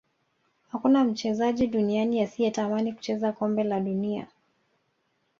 hakuna 0.71 1.03
mchezaji 1.03 1.67
duniani 1.67 2.21
asiyetamani 2.21 2.93
kucheza 2.93 3.31
kombe 3.31 3.63
la 3.63 3.79
dunia 3.79 4.27